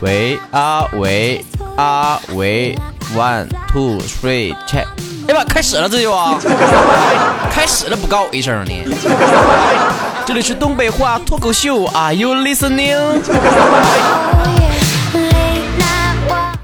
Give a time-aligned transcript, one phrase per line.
[0.00, 1.44] 喂啊喂
[1.76, 2.78] 啊喂
[3.16, 4.86] ，one two three check。
[5.26, 6.38] 哎呀妈，开始了这就啊，
[7.50, 8.72] 开始了不告我一声呢？
[10.24, 13.20] 这里是东北话脱口秀，Are you listening？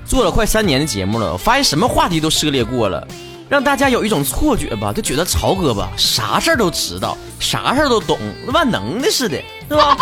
[0.06, 3.04] 做了快三年的节目了，我发现什么话题都涉猎过了，
[3.48, 8.16] 让大家有一种错觉吧，就觉得曹哥吧，啥事儿都知道，啥事儿都懂，
[8.52, 9.36] 万能的似的，
[9.68, 9.96] 是吧？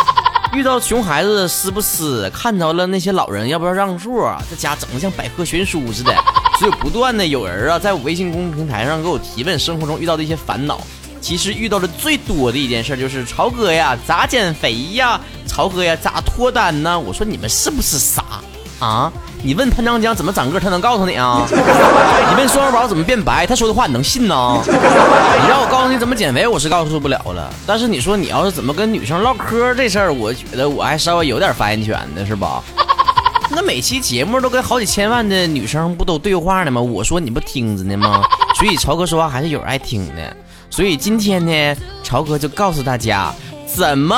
[0.53, 6.13] 遇到熊孩子撕不撕，看着了那些老人要不要让座，这家整的像百科全书似的，
[6.59, 10.79] 所以不断的有人啊，在我微信公众平台上给我提问生活中遇到的一些烦恼。
[11.19, 15.19] 其实遇到的最多的一件事就是曹哥呀，咋减肥呀？
[15.47, 16.99] 曹哥呀，咋脱单呢？
[16.99, 18.23] 我说你们是不是傻
[18.79, 19.11] 啊？
[19.45, 21.43] 你问潘长江怎么长个，他能告诉你啊？
[21.51, 24.61] 你问双儿宝怎么变白，他说的话你能信呢？
[24.65, 27.53] 你让我告诉你怎么减肥，我是告诉不了了。
[27.67, 32.63] 但是你说你要是怎么跟女生唠嗑这事儿，我觉得我还稍微有点发言权的是吧？
[33.51, 36.79] 那每期节目都跟好几千万的女生不都对话呢吗？
[36.79, 38.23] 我说你不听着呢吗？
[38.55, 40.37] 所以曹哥说话还是有人爱听的。
[40.69, 43.33] 所以今天呢，曹哥就告诉大家
[43.67, 44.15] 怎么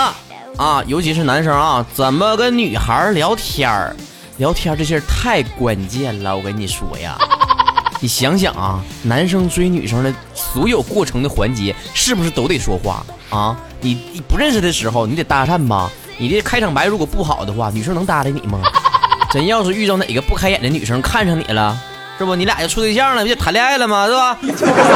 [0.55, 3.95] 啊，尤其是男生啊，怎么跟女孩聊天儿。
[4.37, 7.17] 聊天这事儿太关键了，我跟你说呀，
[8.01, 13.55] 你想想啊，男生追女生的所有过程的环节，是不是都得说话啊？
[13.79, 15.89] 你你不认识的时候，你得搭讪吧？
[16.17, 18.59] 你这开场白如果不好的话，女生能搭理你吗？
[19.31, 21.77] 真要是遇到哪个不开眼的女生看上你了，
[22.17, 22.35] 是不？
[22.35, 24.05] 你俩就处对象了，不就谈恋爱了吗？
[24.07, 24.37] 是吧？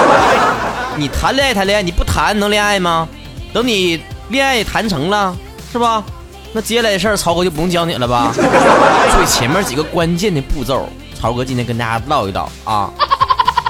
[0.98, 3.08] 你谈恋爱谈恋爱，你不谈能恋爱吗？
[3.54, 5.36] 等你恋爱谈成了，
[5.72, 6.04] 是吧？
[6.52, 8.32] 那接下来的事儿，曹哥就不用教你了吧？
[8.34, 12.92] 所以前面几个关键的步骤，曹哥今天跟大家唠一唠啊。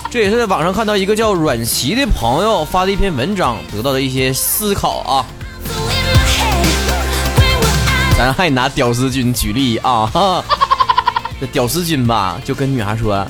[0.10, 5.26] 这也是在网上看到一个叫阮琪的朋友发的一篇文章，得到的一些思考啊。
[8.18, 10.44] 咱还拿屌丝君举例啊。
[11.40, 13.26] 这屌丝君吧，就跟女孩说：“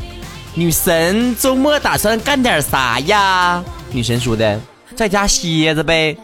[0.55, 4.59] 女神周末打算干点啥呀？”女神说的
[4.95, 6.15] ：“在家歇着呗。”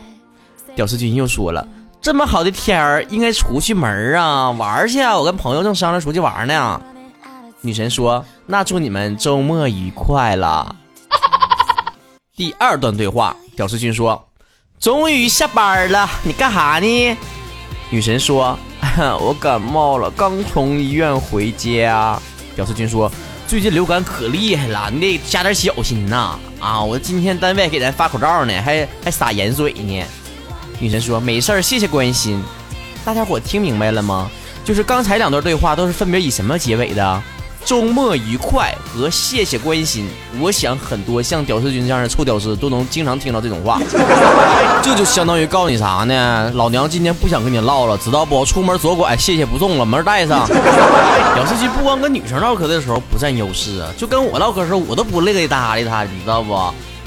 [0.75, 1.67] 屌丝君又说了。
[2.05, 5.17] 这么好的天儿，应该出去门啊，玩去啊！
[5.17, 6.79] 我跟朋友正商量出去玩呢。
[7.61, 10.75] 女神说：“那祝你们周末愉快了。”
[12.37, 14.23] 第二段对话，屌丝君说
[14.79, 17.17] ：“终于下班了，你干哈呢？”
[17.89, 18.55] 女神说
[19.19, 22.21] ：“我感冒了，刚从医院回家。”
[22.55, 23.11] 屌丝君说
[23.49, 26.37] ：“最近流感可厉害了，你得加点小心呐！
[26.59, 30.03] 啊，我今天单位给咱发口罩呢，还还洒盐水呢。”
[30.79, 32.41] 女神说：“没事儿，谢谢关心。”
[33.05, 34.29] 大家伙听明白了吗？
[34.63, 37.21] 就是刚才两段对话都是分别以什么结尾的？
[37.63, 40.07] 周末愉快和谢谢关心。
[40.39, 43.79] 我想很多像屌丝君这样的臭屌丝都能经常听到这种话。
[44.83, 46.51] 这就相当于告诉你啥呢？
[46.53, 48.45] 老娘今天不想跟你唠了，知道不？
[48.45, 50.45] 出门左拐，谢谢不送了，门带上。
[51.33, 56.53] 屌丝君不光跟女生唠嗑的时候不占优势啊，就跟我唠嗑的时候，我都不乐意搭理他，你知道不？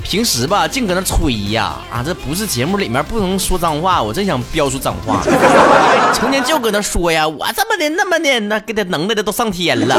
[0.09, 2.03] 平时吧，净搁那吹呀啊！
[2.03, 5.23] 这不是节目里面不能说脏话，我真想飙出脏话。
[6.15, 9.95] 成天就搁那说呀，我这么的那么的，那给他能耐的都上天了。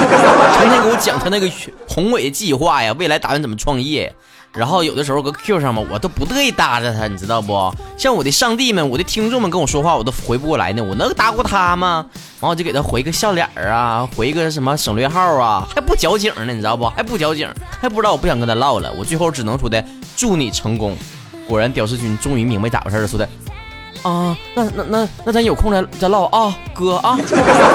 [0.58, 1.48] 成天给我讲他那个
[1.88, 4.12] 宏伟的计划呀，未来打算怎么创业。
[4.52, 7.72] 然后有的时候搁 Q 上吧，我都不乐意搭着他，你知道不？
[7.96, 10.84] 像我的上帝们，我的听众们跟我说话，我都回不过来呢。
[10.84, 12.04] 我能搭过他吗？
[12.40, 16.90] 完我就给他回个笑脸啊，回个什么省略号啊，还不矫情呢，你知道不？
[16.90, 17.48] 还不矫情，
[17.80, 18.92] 还不知道我不想跟他唠了。
[18.98, 19.86] 我最后只能说的
[20.20, 20.98] 祝你成功。
[21.48, 23.30] 果然，屌丝君终于明白咋回事了，说的
[24.04, 27.18] 啊，那那那那咱有空再再唠啊，哥啊。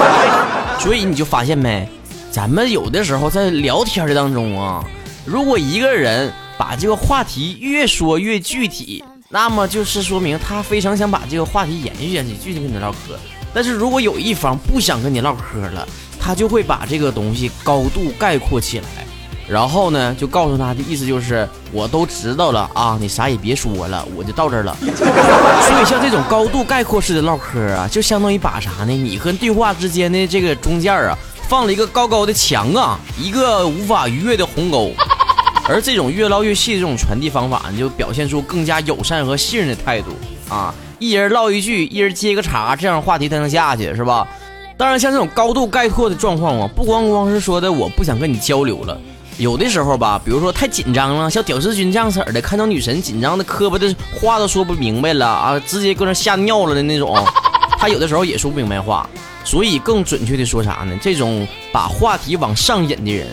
[0.78, 1.88] 所以你就发现没，
[2.30, 4.84] 咱们有的时候在聊天的当中啊，
[5.24, 6.30] 如果一个人。
[6.56, 13.18] 把这个话题越说越具体，那么就是说明他非常想把这个话题延续下去，继续跟你唠嗑。
[13.52, 15.84] 但是如果有一方不想跟你唠嗑了，
[16.20, 19.04] 他就会把这个东西高度概括起来，
[19.48, 24.76] 然后呢，就告诉他的意思就是我都知道了啊，你啥也别说了，我就到这儿了。
[24.80, 28.92] 所以像这种高度概括式的唠嗑啊，就相当于把啥呢？
[28.92, 31.16] 你和对话之间的这个中间啊，
[31.48, 34.92] 放了一个高高的墙啊，一个无法逾越的鸿沟。
[35.68, 40.10] 而这种越唠越细的这种传递方法，就表现出更加友善和信任的态度
[40.48, 40.74] 啊！
[40.98, 44.28] 一人唠一句，一人接个茬，这样话题才能下去，是吧？
[44.76, 48.98] 当然，像这种高度概括的状况啊，不光光是说的我不想跟你交流了，
[49.38, 57.16] 有的时候吧，比如说太紧张了，像屌丝君这样式儿的，看到女神紧张的磕巴的话都说不明白了啊，直接搁那吓尿了的那种，
[57.78, 59.08] 他有的时候也说不明白话，
[59.44, 60.96] 所以更准确的说啥呢？
[61.02, 63.26] 这种把话题往上引的人。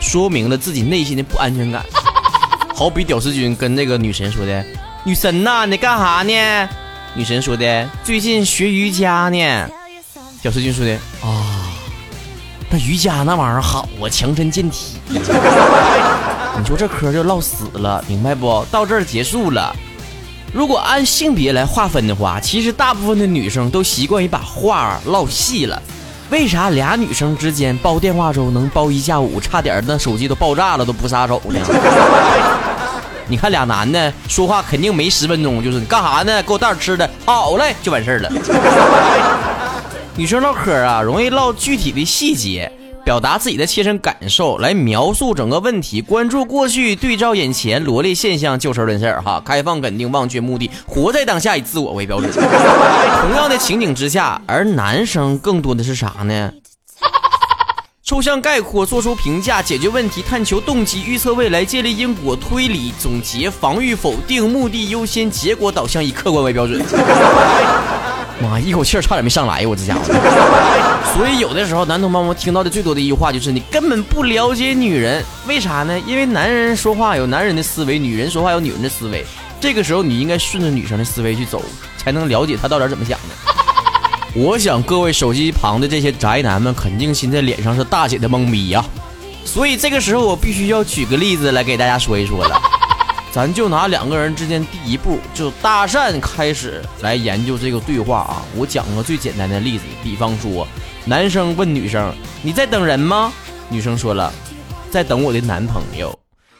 [0.00, 1.84] 说明了自己内心的不安全感，
[2.72, 4.64] 好比屌丝君跟那个女神说的
[5.02, 6.68] ：“女神呐，你干哈呢？”
[7.14, 9.68] 女神说的：“最近学瑜伽呢。”
[10.40, 11.57] 屌丝君说的啊，
[12.70, 14.96] 那瑜伽那玩意儿好啊，强身健体。
[15.10, 18.64] 你说这嗑就唠死了，明白不？
[18.70, 19.74] 到这儿结束了。
[20.52, 25.80] 如果按性别来划分的话，其实大部分的女生都习惯于把话唠细了。
[26.30, 31.58] 为啥俩女生之间煲电话粥能煲一下午，差点那手机都爆炸了都不撒手呢？
[33.28, 36.42] 你看俩男的说话肯定没十分钟，就是你干啥呢？
[36.42, 38.28] 给我带点吃的，好嘞，就完事儿了。
[40.18, 42.72] 女生唠嗑啊，容易唠具体的细节，
[43.04, 52.32] 表达自己的切身感受，来描述整个问题，关注过去，对照眼前，罗列现象，就事论事哈，开放、肯定、忘却目的，活在当下，以自我为标准。
[52.34, 56.50] 同样的情景之下，而男生更多的是啥呢？
[58.02, 66.84] 抽象概括，做出评价，解决问题，探求动机，预测未来，建立因果推理，总结，防御，否定，目的优先，结果导向，以客观为标准。
[68.40, 70.02] 妈，一口气儿差点没上来，我这家伙。
[71.14, 75.98] 所以有的时候，男同胞们听到的最多的一句话就是：你根本不了解女人，为啥呢？
[76.06, 79.24] 因为男人说话有男人的思维，女人说话有女人的思维。
[79.60, 81.62] 这个时候，你应该顺着女生的思维去走，
[81.96, 83.34] 才能了解她到底怎么想的。
[84.40, 88.84] 我想各位手机旁的这些宅男们，肯定现在脸上是大写的懵逼呀。
[89.44, 92.60] 所以这个时候，我必须要举个例子来给大家说一说了。
[93.30, 98.42] 咱就拿两个人之间第一步就搭讪开始来研究这个对话啊。
[98.56, 100.66] 我讲个最简单的例子，比方说，
[101.04, 103.32] 男生问女生：“你在等人吗？”
[103.68, 104.32] 女生说了
[104.90, 106.18] ：“在等我的男朋友。”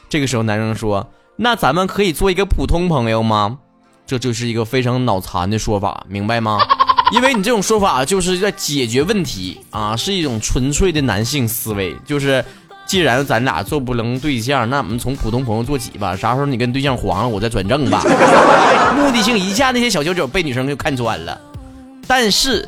[0.08, 3.58] 这个时候，男生说：“那咱们可以做一个普通朋友吗？”
[4.06, 6.58] 这就是一个非常脑残的说法，明白吗？
[7.12, 11.96] 因为你这种说法就是在解决问题啊，是一种纯粹的男性思维。
[12.04, 12.44] 就是
[12.88, 16.16] 既然咱俩做不成对象，那我们从普通朋友做起吧。
[16.16, 18.02] 啥时候你跟对象黄了，我再转正吧。
[18.96, 21.38] 目的性一下，那些小九九被女生就看穿了。
[22.06, 22.66] 但是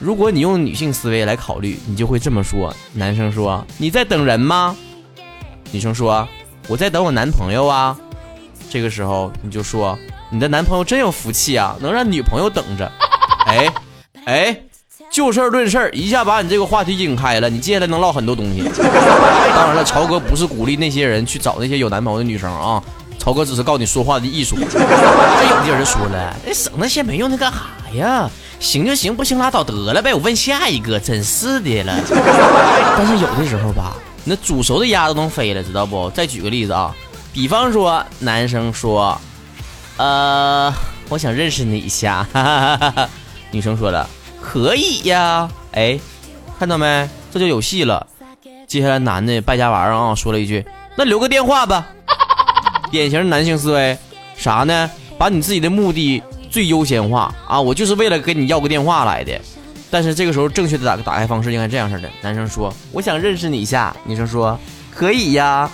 [0.00, 4.76] 如果你用女性思维来考虑，你就会这么说：男生说你在等人吗？
[5.70, 6.26] 女生说
[6.66, 7.96] 我在等我男朋友啊。
[8.68, 9.96] 这个时候你就说
[10.28, 12.90] 你的男朋友真有福气啊，能让女朋友等着。
[13.46, 13.72] 哎，
[14.24, 14.60] 哎，
[15.12, 18.62] 就事论事，一下把你这个话题引开了，你接下来能唠很多东西。
[19.54, 22.82] 当然了，曹哥不是鼓励那些人去找那些有男朋友的女生啊，
[23.18, 24.56] 曹哥只是告诉你说话的艺术。
[24.56, 27.58] 这有的人说了，那，省那些没用的干啥
[27.94, 28.30] 呀？
[28.58, 30.14] 行就行，不行拉倒得了呗。
[30.14, 31.94] 我问下一个，真是的了。
[32.96, 33.92] 但是有的时候吧，
[34.24, 36.08] 那煮熟的鸭都能飞了，知道不？
[36.10, 36.90] 再举个例子啊，
[37.34, 39.20] 比方说男生说，
[39.98, 40.72] 呃，
[41.10, 42.26] 我想认识你一下。
[42.32, 43.08] 哈哈哈哈
[43.50, 44.08] 女生说了
[44.42, 45.98] ：“可以呀，哎，
[46.58, 47.08] 看到没？
[47.32, 48.06] 这就有戏了。
[48.66, 50.64] 接下来男的败家玩意儿啊，说了一句
[50.96, 51.86] ：‘那留个电话吧。
[52.90, 53.96] ’典型男性思维，
[54.36, 54.90] 啥呢？
[55.16, 57.60] 把你自己的目的最优先化啊！
[57.60, 59.32] 我就是为了跟你要个电话来的。
[59.90, 64.58] 但是这个时候正确的打打开方式应该这样式的：男生说：‘我想认识你一下。’女生说
[64.92, 65.70] ：‘可以呀。’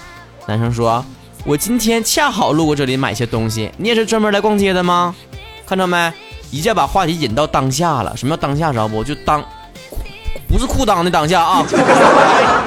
[0.47, 1.05] 男生说
[1.47, 5.15] ：‘我今天恰好路过这里买些东西，你也是专门来逛街的吗？
[5.67, 6.13] 看到没？’
[6.51, 8.17] 一下把话题引到当下了。
[8.17, 8.73] 什么叫当下？
[8.73, 9.03] 知道不？
[9.05, 9.45] 就当，
[10.49, 11.65] 不是裤裆的当下啊，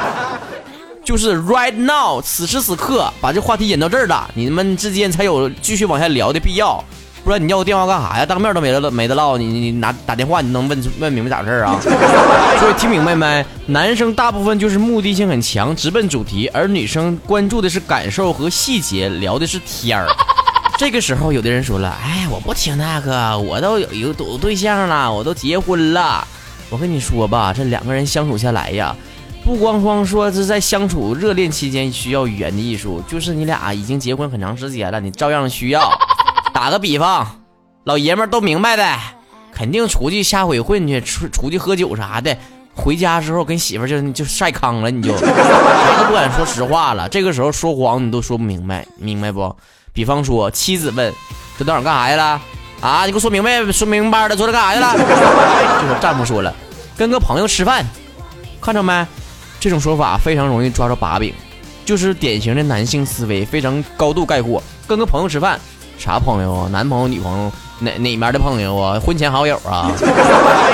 [1.04, 6.84] 就是 right now，此时此刻，把这话题引到这儿了，你们之间才有继续往下聊的必要。
[7.24, 8.26] 不然你要个电话干啥呀？
[8.26, 11.78] 当面都没得没得唠，你你拿打电话，你能问问明白咋回事啊？
[12.60, 13.46] 所以听明白没？
[13.68, 20.08] 男生大部分就是目的性很强，直奔主题，而女生关注的是感受和细节，聊的是天儿。
[20.82, 26.28] 这个时候，有的人说了：“哎，我不听那个，我都有有有对象了，我都结婚了。
[26.72, 28.96] 我跟你说吧，这两个人相处下来呀，
[29.46, 35.88] 不光光说是在相处热恋期间需要语言的艺术，就是你俩已经结婚很长时间了，你照样需要。
[36.52, 37.44] 打个比方，
[37.84, 38.84] 老爷们都明白的，
[39.54, 42.36] 肯定出去瞎鬼混去，出出去喝酒啥的，
[42.74, 47.08] 回家之后跟媳妇就就晒康了，你就 啥都不敢说实话了。
[47.08, 49.56] 这个时候说谎你都说不明白，明白不？”
[49.94, 51.14] 比方说，妻子问
[51.60, 52.42] ：“这到哪干啥去了？
[52.80, 54.94] 啊，你给我说明白，说明白了，说这干啥去了？”
[55.82, 56.54] 就是丈夫说了
[56.98, 57.86] ：“跟个朋友吃饭。”
[58.62, 59.06] 看着没？
[59.60, 61.34] 这种说法非常容易抓住把柄，
[61.86, 64.64] 就是典型的男性思维，非常高度概括。
[64.88, 65.60] 跟个朋友吃饭，
[65.98, 66.70] 啥朋友啊？
[66.72, 67.52] 男朋友、女朋友？
[67.80, 69.00] 哪哪面的朋友啊？
[69.00, 69.92] 婚前好友啊？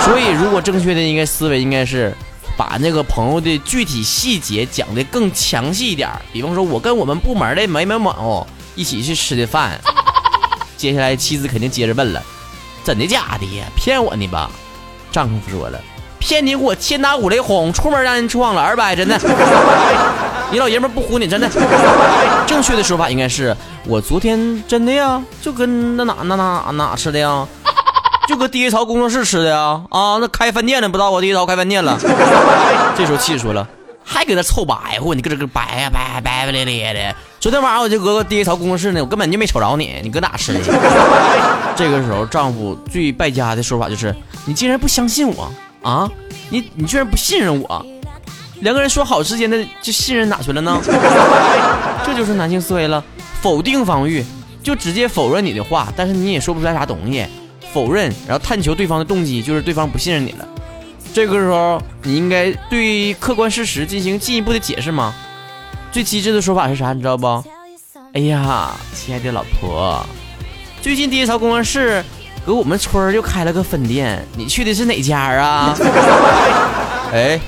[0.03, 2.13] 所以，如果正确的应该思维应该是
[2.55, 6.09] 把那个朋友的具体细节讲的更详细一点。
[6.31, 8.47] 比方说，我跟我们部门的某某某。
[8.77, 9.77] 一起去吃的饭，
[10.77, 12.21] 接下来妻子肯定接着问了
[12.85, 13.65] ：“真的假的呀？
[13.75, 14.49] 骗我呢吧？”
[15.11, 15.79] 丈夫说了
[16.19, 19.19] ：“骗你我天打五雷轰，出门让人撞了二百，真的。
[20.51, 21.49] 你老爷们不唬你，真的。
[22.45, 27.47] 正确的说法应该是：我昨天真的呀，就跟那哪那哪哪吃的呀。
[28.29, 29.81] 就搁第一槽工作室吃的呀！
[29.89, 31.97] 啊，那开饭店的不知道我第一槽开饭店了。
[32.95, 33.67] 这时候妻子说了，
[34.03, 37.15] 还搁那臭白活，你搁这搁白呀白白白咧咧的。
[37.39, 40.59] 昨天晚上我就搁个第一槽工作室呢，我根本就没瞅着你，你搁哪吃的？
[41.77, 44.13] 这个时候丈夫最败家的说法就是，
[44.45, 45.51] 你竟然不相信我
[45.83, 46.09] 啊！
[46.49, 47.85] 你你居然不信任我！
[48.61, 50.81] 两个人说好之间的这信任哪去了呢？
[52.03, 53.03] 这就是男性思维了，
[53.39, 54.25] 否定防御，
[54.63, 57.23] 就直接否认你的话，但是你也说不出来啥东西。
[57.71, 60.47] 否认，然后探求对方的动机，就是对方不信任你了。
[61.13, 65.13] 这个时候，你应该对客观事实进行进一步的解释吗？
[65.97, 66.93] 最机智的说法是啥？
[66.93, 67.25] 你知道不？
[68.13, 69.99] 哎呀，亲爱的老婆，
[70.79, 72.05] 最近第一槽工作室
[72.45, 75.75] 搁我们村又开了个分店，你去的是哪家啊？
[77.11, 77.39] 哎，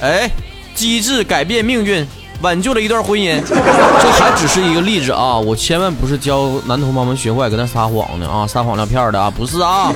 [0.00, 0.30] 哎，
[0.74, 2.08] 机智改变命运。
[2.40, 5.36] 挽救了一段婚姻，这还只是一个例子啊！
[5.36, 9.92] 我千万不是教男同胞们学坏，搁那撒谎呢啊，撒谎撂片的啊，不是啊。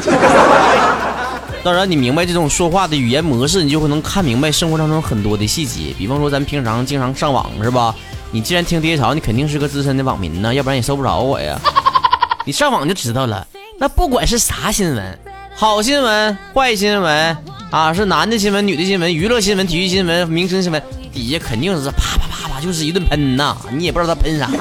[1.64, 5.94] 当然，你明白这种说话的语言模式，你就会能看明白生活当中很多的细节。
[5.96, 7.94] 比方说，咱平常经常上网是吧？
[8.32, 11.60] 你既然听爹潮，你肯定是个资深的网民呢，要不然也搜不着我呀。
[12.44, 13.46] 你上网就知道了。
[13.78, 15.18] 那不管是啥新闻，
[15.54, 17.36] 好新闻、坏新闻
[17.70, 20.82] 啊，是男的新闻、女的新闻、娱乐新闻、体育新闻、明星新闻。
[21.12, 24.58] 底下肯定是啪啪啪啪，就是一顿喷呐，你也不知道他喷啥呢。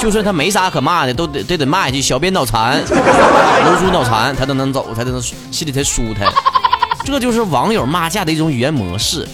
[0.00, 6.26] 就算他没啥可骂的，都得得得骂一句“小编脑残”， 楼主脑残，他都能走，他都能心里才舒坦。
[7.04, 9.28] 这就是网友骂架的一种语言模式。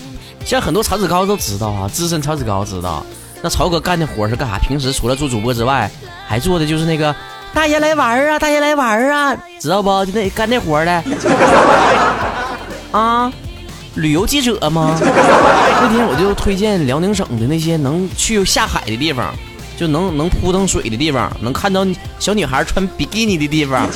[0.44, 3.04] 像很多曹子高都知道啊，资深曹子高知道，
[3.42, 4.58] 那曹哥干的活是干啥？
[4.58, 5.88] 平时除了做主播之外，
[6.26, 7.14] 还做的就是那个
[7.54, 10.04] 大爷来玩啊，大爷来玩啊，知道不？
[10.04, 11.04] 就那干那活的
[12.90, 13.32] 啊。
[13.94, 14.94] 旅游记者吗？
[15.00, 19.34] 那天我就推荐辽宁省的那些能去下海的地方，
[19.76, 21.86] 就能能扑腾水的地方，能看到
[22.18, 23.86] 小女孩穿比基尼的地方。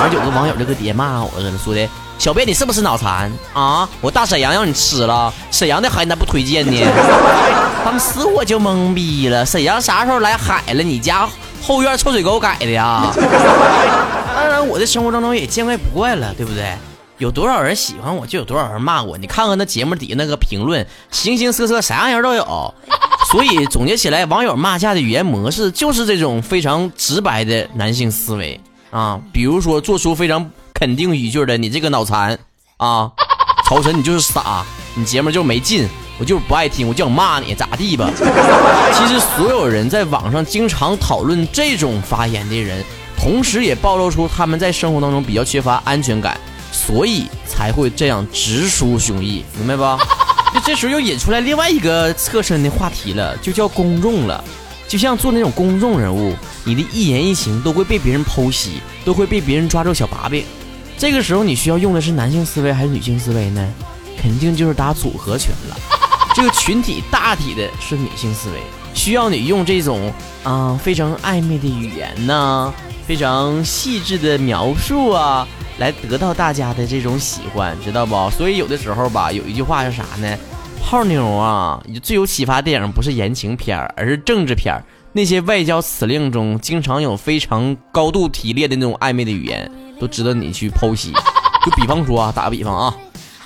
[0.00, 1.30] 完有个网友就搁底下骂我
[1.62, 1.88] 说的
[2.18, 3.88] ：“小贝你是不是脑残啊？
[4.00, 6.72] 我大沈阳让你吃了，沈阳的海你咋不推荐呢？”
[7.84, 10.82] 当时我就懵逼了，沈阳啥时候来海了？
[10.82, 11.28] 你家
[11.62, 13.10] 后院臭水沟改的呀？
[14.34, 16.72] 当然，我的生活当中也见怪不怪了，对不对？
[17.18, 19.18] 有多少人喜欢我，就有多少人骂我。
[19.18, 22.74] 你看看那节目底下那个评论，形形色色，啥样人都有。
[23.30, 28.60] 所以总结起来，网友骂架的语言模式就是这种非常直白的男性思维
[28.90, 29.20] 啊。
[29.32, 32.36] 比如说，做出非常肯定语句的“你这个脑残
[32.76, 33.10] 啊，
[33.64, 34.64] 曹晨你就是傻，
[34.96, 38.10] 你节目就是没劲，我就是不爱听，我就想骂你，咋地吧？”
[38.92, 42.84] 其实，所有人在网上经常讨论这种发言的人，
[43.16, 46.36] 同时也暴露出他们在生活当中比较缺乏安全感。
[46.72, 50.19] 所以才会这样直抒胸臆，明白不？
[50.52, 54.42] 那这时候又引出来另外一个侧身的话题了，就叫公众了。
[54.88, 60.44] 就像做那种公众人物，你的一言一行都会被别人剖析，都会被别人抓住小把柄。
[60.98, 63.72] 这个时候你需要用的是男性思维还是女性思维呢？
[64.20, 65.76] 肯定就是打组合拳了。
[66.34, 68.60] 这个群体大体的是女性思维，
[68.92, 72.74] 需要你用这种啊非常暧昧的语言呢，
[73.06, 75.46] 非常细致的描述啊。
[75.80, 78.30] 来得到大家的这种喜欢，知道不？
[78.30, 80.36] 所以有的时候吧，有一句话是啥呢？
[80.78, 84.78] 泡妞啊，最有启发电影不是言情片而是政治片
[85.12, 91.12] 那些外交辞令中经常有非常高度提炼的那种暧昧的语言，都值得你去剖析。
[91.64, 92.94] 就比方说啊，打个比方啊，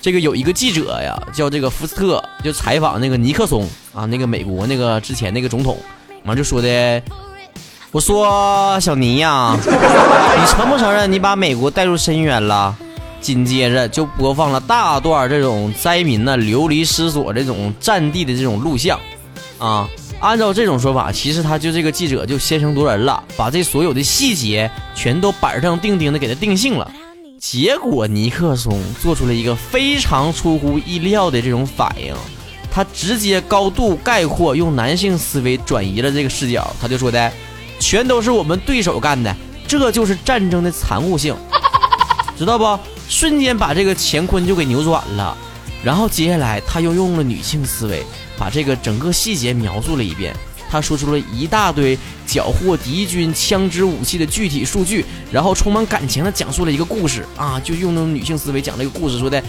[0.01, 3.65] 这个有一个记者呀，叫这个福斯特，就采访那个尼克松
[3.95, 5.79] 啊，那个美国那个之前那个总统，
[6.25, 7.01] 完就说的。
[7.95, 12.77] 我说小尼呀， 你承不承认你把美国带入深渊了？
[13.21, 18.99] 紧接着就播放了大段这种灾民呢流离失所这种战地的这种录像，
[19.61, 26.91] 啊，按照这种说法，其实他就这个记者就先声夺人了，把这所有的细节全都板上钉钉的给他定性了。
[27.39, 32.13] 结果尼克松做出了一个非常出乎意料的这种反应，
[32.73, 37.31] 他直接高度概括，用男性思维转移了这个视角，他就说的。
[37.81, 39.35] 全都是我们对手干的，
[39.67, 41.35] 这就是战争的残酷性，
[42.39, 42.79] 知道不？
[43.09, 45.37] 瞬间把这个乾坤就给扭转了。
[45.85, 48.03] 然后接下来他又用了女性思维，
[48.39, 50.35] 把这个整个细节描述了一遍。
[50.71, 59.41] 他说出了一大堆缴获敌军枪支武器的具体数据，然后充满感情的讲述了一个故事啊，就用那种女性思维讲这个故事，说的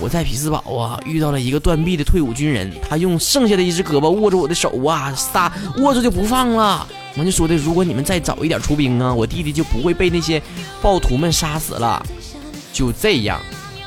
[0.00, 6.86] 我在匹兹堡啊遇到了一个断臂的退伍军人，他用剩下的一只胳膊握着我的手啊，撒握着就不放了。
[7.16, 10.40] 完就说的，如果你们再早一点出兵啊，我弟弟就不会被那些
[10.80, 12.04] 暴徒们杀死了。
[12.72, 13.38] 就这样，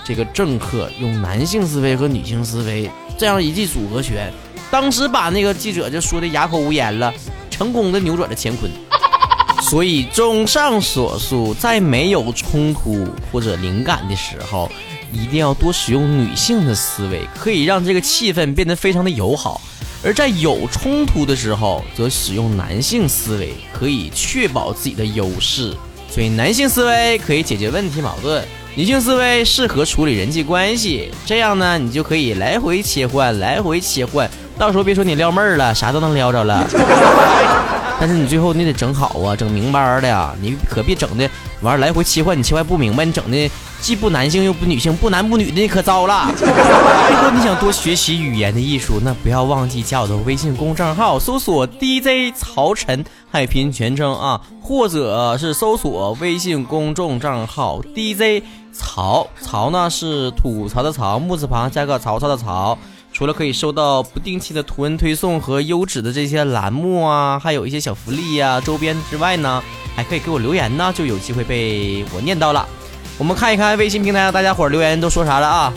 [0.04, 4.32] 这个政客用男性思维和女性思维这样一记组合拳，
[4.70, 7.12] 当时把那个记者就说的哑口无言了，
[7.50, 8.70] 成功的扭转了乾坤。
[9.62, 14.70] 所以，综上所述，在没有冲突或者灵感的时候，
[15.14, 19.62] 一定要多使用女性的思维，可以让这个气氛变得非常的友好；
[20.04, 25.74] 而在有冲突的时候，则使用男性思维，可以确保自己的优势。
[26.10, 28.44] 所以，男性思维可以解决问题矛盾，
[28.76, 31.10] 女性思维适合处理人际关系。
[31.26, 36.68] 这样呢，你就可以来回切换，来回切换，到时候别说你撩妹儿了，啥都能撩着了。
[38.00, 41.30] 但是你最后你得整好啊，整明白的呀，你可别整的
[41.64, 46.30] 完来回切换，你切换不明白，你整的既不男性又不女性，不男不女的，你可糟了。
[46.38, 58.44] 如果你想多学习语言的艺术，那不要忘记加我的微信公众号，搜索 DJ 曹晨，海拼全称啊，或者是搜索微信公众账号 DJ
[58.74, 62.78] 曹，曹呢是吐槽的曹，木字旁加个曹操的曹。
[63.14, 69.64] 除了可以收到不定期的图文推送和优质的这些栏目啊，还有一些小福利呀、周边之外呢，
[69.96, 72.68] 还可以给我留言呢，就有机会被我念到了。
[73.20, 75.72] 我们看一看微信平台上大家伙留言都说啥了啊？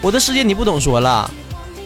[0.00, 1.30] 我的世界你不懂说了，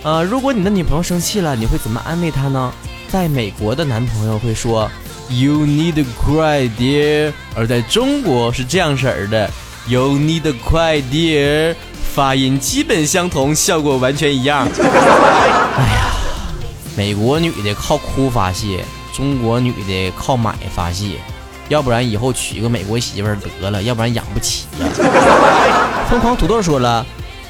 [0.04, 2.72] 呃，如果你的女朋友生气了，你会怎么安慰她呢？
[3.08, 4.88] 在美国的男朋友会说
[5.28, 9.50] “You need cry, dear”，而在中国是这样式儿的。
[9.88, 11.74] 有你的快点，
[12.14, 14.68] 发音基本相同，效果完全一样。
[14.78, 16.12] 哎呀，
[16.94, 21.12] 美国女的靠哭发泄，中国女的靠买发泄，
[21.70, 24.86] 要不然以后娶个美国媳妇儿得了，要不然养不起呀。
[26.10, 27.06] 疯狂土豆说了，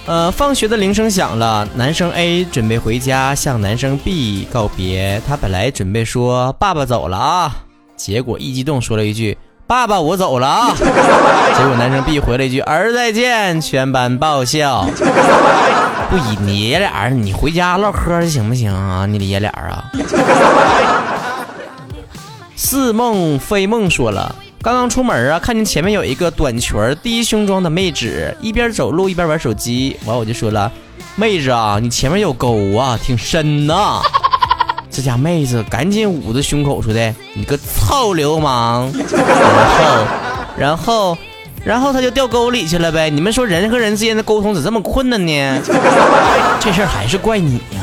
[0.06, 7.56] 呃，放学的铃声响了，男生 A 准备回家向男生 B 告别，他本来准备说爸爸走了啊，
[7.96, 9.36] 结果一激动说了一句。
[9.68, 10.72] 爸爸，我走了啊！
[10.80, 14.86] 结果男生 B 回了一句：“儿再见！”全班爆笑。
[16.08, 19.04] 不以你爷俩，你回家唠嗑行不行啊？
[19.04, 19.84] 你爷俩啊！
[22.56, 29.94] 似梦非梦说了，刚刚出门啊，看见前面有一个短裙低胸装的妹纸，一边走路一边玩手机。
[30.06, 30.72] 完我就说了
[31.14, 34.00] ：“妹子啊，你前面有沟啊，挺深呐。”
[34.98, 38.92] 这家妹子赶紧捂着胸口说的：“你个臭流氓！”
[40.58, 41.18] 然后，然后，
[41.64, 43.08] 然后他就掉沟里去了呗。
[43.08, 45.60] 你们说人和人之间的沟通咋这么困难呢？
[46.58, 47.80] 这事儿还是怪你呀！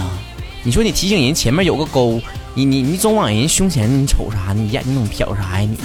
[0.63, 2.19] 你说你提醒人前面有个沟，
[2.53, 4.51] 你你你总往人胸前你瞅啥？
[4.51, 5.77] 你眼睛怎么瞟啥呀你？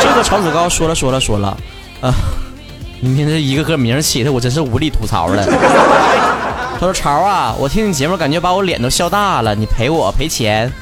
[0.00, 1.54] 这个曹子高说了说了说了
[2.00, 2.10] 啊！
[3.02, 5.44] 你看这一个个名起的，我真是无力吐槽了。
[6.80, 10.72] 他说：“潮啊，我听你节目感觉把我脸都笑大了，你赔我赔钱。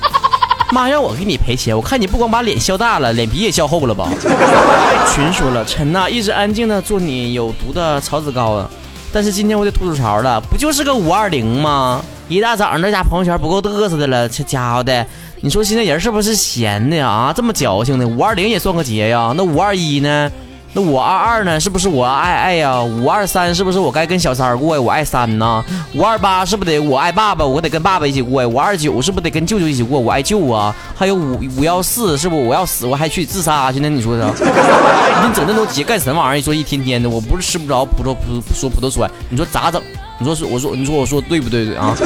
[0.70, 4.06] 妈让我给你赔钱，我看你不光把脸笑大了，脸皮也笑厚了吧？”
[5.14, 8.68] 群说了：“陈呐，一直安静的做你有毒的曹子高啊。
[9.11, 12.04] 但是今天我得吐吐槽了，不就是个五二零吗？
[12.28, 15.06] 一大早上这家朋友圈不够嘚瑟的了，这家伙的，
[15.40, 17.32] 你说现在人是不是闲的啊？
[17.35, 19.32] 这么矫情的，五二零也算个节呀？
[19.35, 20.30] 那五二一呢？”
[20.76, 21.58] 那五二二呢？
[21.58, 22.82] 是不是我爱爱呀？
[22.82, 24.82] 五二三是不是我该跟小三过呀？
[24.82, 25.64] 我爱三呢。
[25.94, 27.46] 五二八是不是得我爱爸爸？
[27.46, 28.46] 我得跟爸爸一起过呀。
[28.46, 29.98] 五二九是不是得跟舅舅一起过？
[29.98, 30.76] 我爱舅啊。
[30.94, 33.88] 还有五五幺四是不是我要死我还去自杀去呢？
[33.88, 34.26] 你说啥？
[35.26, 36.36] 你整那都节干什么玩意儿？
[36.36, 39.80] 你说一天天的，我不是吃不着葡萄葡说葡萄酸，你说咋整？
[40.18, 41.96] 你说是我说你说我说对不对对啊？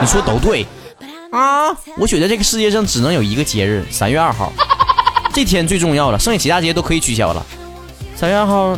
[0.00, 0.66] 你说都对
[1.30, 1.68] 啊？
[1.98, 4.50] 我觉得这个世界上只能有一个节日，三月二号，
[5.34, 7.44] 这天最重要了，剩下其他节都可以取消了。
[8.16, 8.74] 三月二号，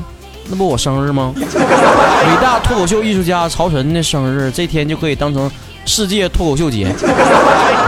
[0.50, 1.32] 那不我生日吗？
[1.38, 5.48] 伟大脱口秀艺术家曹晨的生日，这天就可以当成
[5.86, 6.92] 世界脱口秀节。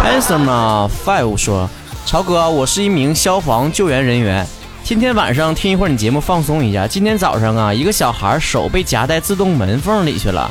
[0.05, 1.69] Answer 啊，Five 说：
[2.07, 4.47] 曹哥，我是一名消防救援人员，
[4.85, 6.87] 今天晚上听一会儿你节目放松一下。
[6.87, 10.49] 今天早上啊，一个小孩手被夹在自动门缝里去了，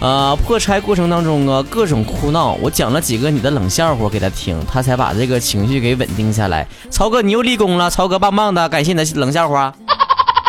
[0.00, 2.54] 呃，破拆过程当中啊，各种哭闹。
[2.60, 6.66] 我讲了几个你的冷笑话给他听，他才把这个情绪给稳定下来。
[6.90, 9.72] 曹哥，你又立功了，曹哥棒棒的，感谢你的冷笑话。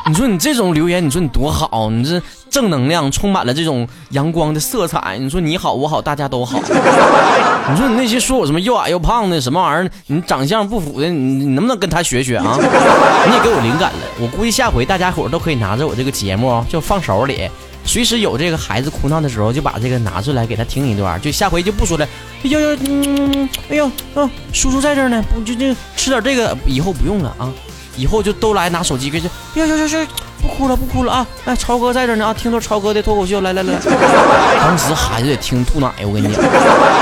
[0.05, 5.17] 你说你这种留言，你说你多好，你这正能量充满了这种阳光的色彩。
[5.17, 6.59] 你说你好我好大家都好。
[7.71, 12.57] 你说你那些说我什么又矮又胖的什么玩意儿，你长相不符的，你你能不能跟他学学啊？
[13.27, 17.49] 你也给我灵感了，我估计下回大家伙都可以拿着我这个节目就放手里，
[17.85, 22.05] 随时有这个孩子哭闹的时候就把这个拿出来给他听一段，就下回就不说了。
[22.43, 27.49] 哎呦呦，嗯，哎呦，嗯，叔叔在这儿呢，不就就吃点这个，以后不用了啊。
[27.95, 29.27] 以后就都来拿手机给这，
[29.59, 30.07] 呀呀呀呀，
[30.41, 31.27] 不哭了不哭了啊！
[31.45, 33.73] 哎，超哥在这呢啊，听着超哥的脱口秀，来来来。
[34.59, 36.43] 当时孩子得听吐奶，我跟你讲。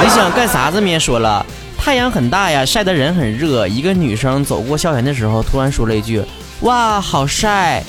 [0.03, 0.81] 你想干啥子？
[0.81, 1.45] 也说了，
[1.77, 3.67] 太阳很大呀，晒得人很热。
[3.67, 6.23] 一个女生走过校园的时候，突然说了一句
[6.61, 7.83] ：“哇，好晒。”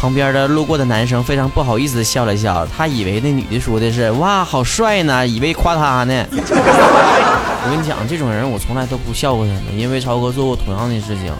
[0.00, 6.24] 旁边的路过的男生非常不好意思的笑了笑，他以为那女的说的是哇好帅呢，以为夸他呢。
[6.32, 11.30] 我跟你讲，这种人我从来都不笑话他们，因为超哥做过同样的事情，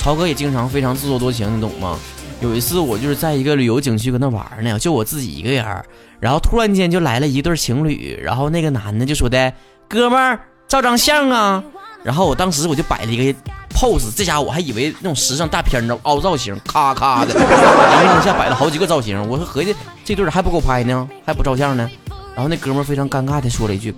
[0.00, 1.98] 超哥也经常非常自作多情，你懂吗？
[2.40, 5.84] 有一次我就是在一个旅游景区跟那玩呢，就我自己一个人，
[6.18, 9.52] 然后突然间就来了一对情侣，然后那个男的就说的
[9.86, 11.62] 哥们儿照张相啊，
[12.02, 13.38] 然后我当时我就摆了一个。
[13.72, 21.88] pose，这家伙我还以为那种时尚大片呢，凹造型，咔咔的，然后下摆了好几个造型，我说合计这对还不够拍呢，还不照相呢。
[22.34, 23.94] 然后那哥们非常尴尬的说了一句：“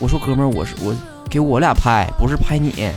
[0.00, 0.94] 我说哥们，我是我
[1.28, 2.90] 给我俩拍，不是拍你。”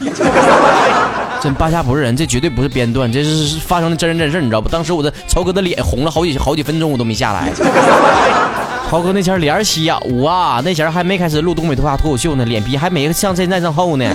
[1.41, 4.67] 真八下不是人，这绝对不是编段，这是是发生的真人真事，你知道不？
[4.67, 7.51] 当时我的超哥的脸红了好几好几分钟，我都没下来。
[8.89, 14.05] 超哥那前脸小啊，那前还没开始录东北脱发脱口秀呢，脸皮还没像现在这么厚呢。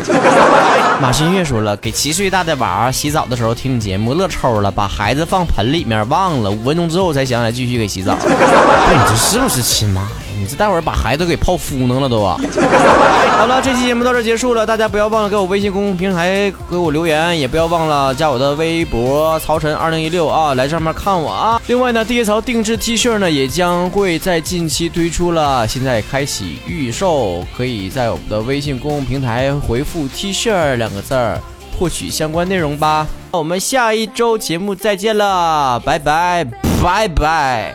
[1.01, 8.17] 马新月说了，给七岁大的娃洗澡的时候听你节目乐抽了，把孩子放盆里面忘了，五分钟之后才想起来继续给洗澡。
[8.27, 10.09] 你这是不是亲妈呀？
[10.39, 12.39] 你这待会儿把孩子给泡敷弄了都啊！
[13.39, 21.61] 好了，这期节目到这结束了，大家不要忘了给我微信公众平台给我留言，也不要忘了加我的微博曹晨二零一六啊，来上面看我啊。
[21.67, 31.41] 另外呢，地槽定制 T 恤呢也将会在近期推出了，现在开启预售，可以在我们的微信公众平台回复 T 恤两个字儿
[31.79, 33.07] 获取相关内容吧。
[33.33, 36.45] 我们下一周节目再见了，拜拜
[36.81, 37.75] 拜拜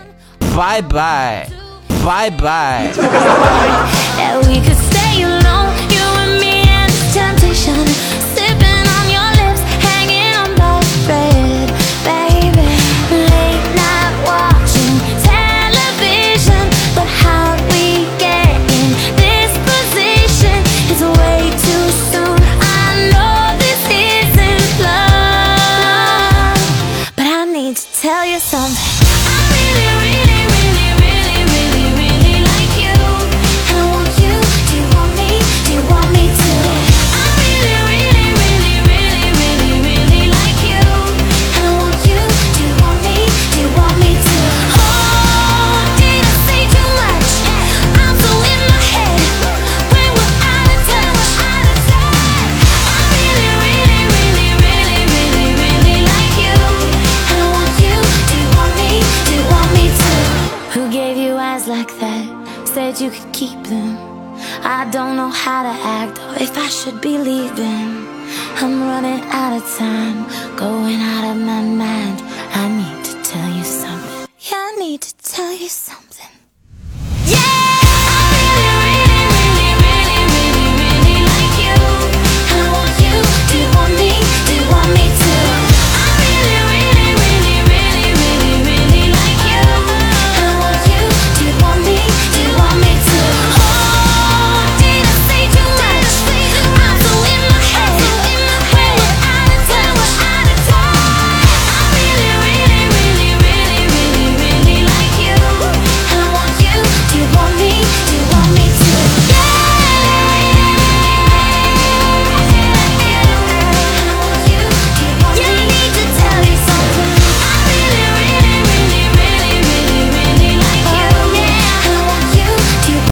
[0.55, 1.58] 拜拜。
[2.09, 2.91] Bye bye.
[4.17, 8.18] yeah, we could stay alone, you and me and temptation.